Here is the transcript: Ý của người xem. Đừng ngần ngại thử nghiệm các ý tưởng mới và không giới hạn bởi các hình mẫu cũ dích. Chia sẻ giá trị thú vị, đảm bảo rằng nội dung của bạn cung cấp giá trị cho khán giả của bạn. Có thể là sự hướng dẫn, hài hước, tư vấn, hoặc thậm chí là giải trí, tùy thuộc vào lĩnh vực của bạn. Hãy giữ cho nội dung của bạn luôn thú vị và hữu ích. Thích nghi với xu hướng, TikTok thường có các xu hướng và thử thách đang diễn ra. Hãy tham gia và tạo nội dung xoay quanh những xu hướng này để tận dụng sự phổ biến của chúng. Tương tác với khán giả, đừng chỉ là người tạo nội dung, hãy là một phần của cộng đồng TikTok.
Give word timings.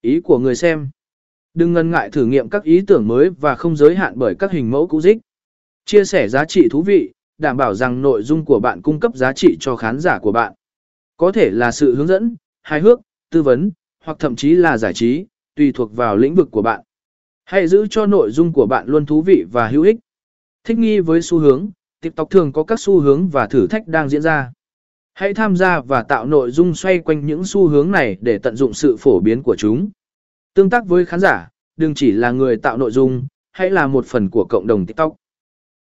Ý 0.00 0.20
của 0.20 0.38
người 0.38 0.54
xem. 0.54 0.90
Đừng 1.54 1.72
ngần 1.72 1.90
ngại 1.90 2.10
thử 2.10 2.26
nghiệm 2.26 2.48
các 2.48 2.62
ý 2.62 2.80
tưởng 2.86 3.08
mới 3.08 3.30
và 3.30 3.54
không 3.54 3.76
giới 3.76 3.94
hạn 3.94 4.12
bởi 4.16 4.34
các 4.34 4.52
hình 4.52 4.70
mẫu 4.70 4.86
cũ 4.86 5.00
dích. 5.00 5.18
Chia 5.84 6.04
sẻ 6.04 6.28
giá 6.28 6.44
trị 6.44 6.68
thú 6.70 6.82
vị, 6.82 7.12
đảm 7.38 7.56
bảo 7.56 7.74
rằng 7.74 8.02
nội 8.02 8.22
dung 8.22 8.44
của 8.44 8.60
bạn 8.60 8.82
cung 8.82 9.00
cấp 9.00 9.14
giá 9.14 9.32
trị 9.32 9.56
cho 9.60 9.76
khán 9.76 10.00
giả 10.00 10.18
của 10.18 10.32
bạn. 10.32 10.52
Có 11.16 11.32
thể 11.32 11.50
là 11.50 11.72
sự 11.72 11.94
hướng 11.94 12.06
dẫn, 12.06 12.36
hài 12.62 12.80
hước, 12.80 13.00
tư 13.30 13.42
vấn, 13.42 13.70
hoặc 14.04 14.16
thậm 14.20 14.36
chí 14.36 14.54
là 14.54 14.78
giải 14.78 14.94
trí, 14.94 15.26
tùy 15.56 15.72
thuộc 15.74 15.96
vào 15.96 16.16
lĩnh 16.16 16.34
vực 16.34 16.48
của 16.50 16.62
bạn. 16.62 16.80
Hãy 17.44 17.68
giữ 17.68 17.86
cho 17.90 18.06
nội 18.06 18.30
dung 18.30 18.52
của 18.52 18.66
bạn 18.66 18.86
luôn 18.86 19.06
thú 19.06 19.22
vị 19.22 19.44
và 19.52 19.68
hữu 19.68 19.82
ích. 19.82 19.96
Thích 20.64 20.78
nghi 20.78 21.00
với 21.00 21.22
xu 21.22 21.38
hướng, 21.38 21.70
TikTok 22.00 22.30
thường 22.30 22.52
có 22.52 22.64
các 22.64 22.80
xu 22.80 23.00
hướng 23.00 23.28
và 23.28 23.46
thử 23.46 23.66
thách 23.66 23.88
đang 23.88 24.08
diễn 24.08 24.22
ra. 24.22 24.52
Hãy 25.18 25.34
tham 25.34 25.56
gia 25.56 25.80
và 25.80 26.02
tạo 26.02 26.26
nội 26.26 26.50
dung 26.50 26.74
xoay 26.74 26.98
quanh 26.98 27.26
những 27.26 27.44
xu 27.44 27.68
hướng 27.68 27.90
này 27.90 28.16
để 28.20 28.38
tận 28.38 28.56
dụng 28.56 28.72
sự 28.72 28.96
phổ 28.98 29.20
biến 29.20 29.42
của 29.42 29.56
chúng. 29.56 29.90
Tương 30.54 30.70
tác 30.70 30.86
với 30.86 31.06
khán 31.06 31.20
giả, 31.20 31.48
đừng 31.76 31.94
chỉ 31.94 32.12
là 32.12 32.30
người 32.30 32.56
tạo 32.56 32.76
nội 32.76 32.90
dung, 32.90 33.26
hãy 33.52 33.70
là 33.70 33.86
một 33.86 34.06
phần 34.06 34.30
của 34.30 34.46
cộng 34.50 34.66
đồng 34.66 34.86
TikTok. 34.86 35.14